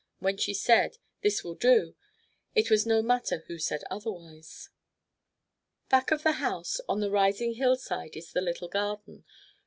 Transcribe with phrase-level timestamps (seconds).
[0.17, 1.95] When she said, "This will do,"
[2.55, 4.69] it was no matter who said otherwise.
[5.89, 9.25] Back of the house on the rising hillside is the little garden.